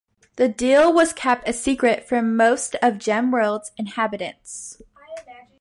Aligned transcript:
This 0.35 0.55
deal 0.55 0.91
was 0.91 1.13
kept 1.13 1.47
a 1.47 1.53
secret 1.53 2.09
from 2.09 2.35
most 2.35 2.73
of 2.81 2.95
Gemworld's 2.95 3.71
inhabitants. 3.77 4.81